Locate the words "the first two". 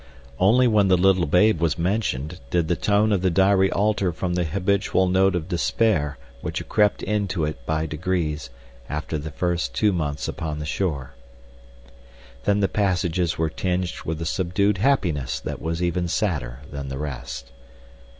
9.19-9.93